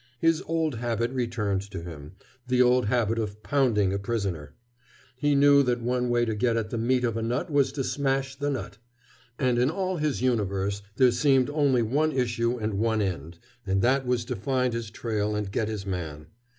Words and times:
His 0.19 0.41
old 0.47 0.77
habit 0.77 1.11
returned 1.11 1.61
to 1.69 1.83
him, 1.83 2.13
the 2.47 2.59
old 2.59 2.87
habit 2.87 3.19
of 3.19 3.43
"pounding" 3.43 3.93
a 3.93 3.99
prisoner. 3.99 4.55
He 5.15 5.35
knew 5.35 5.61
that 5.61 5.79
one 5.79 6.09
way 6.09 6.25
to 6.25 6.33
get 6.33 6.57
at 6.57 6.71
the 6.71 6.77
meat 6.79 7.03
of 7.03 7.15
a 7.17 7.21
nut 7.21 7.51
was 7.51 7.71
to 7.73 7.83
smash 7.83 8.35
the 8.35 8.49
nut. 8.49 8.79
And 9.37 9.59
in 9.59 9.69
all 9.69 9.97
his 9.97 10.23
universe 10.23 10.81
there 10.95 11.11
seemed 11.11 11.51
only 11.51 11.83
one 11.83 12.11
issue 12.11 12.57
and 12.57 12.79
one 12.79 12.99
end, 12.99 13.37
and 13.67 13.83
that 13.83 14.07
was 14.07 14.25
to 14.25 14.35
find 14.35 14.73
his 14.73 14.89
trail 14.89 15.35
and 15.35 15.51
get 15.51 15.67
his 15.67 15.85
man. 15.85 16.25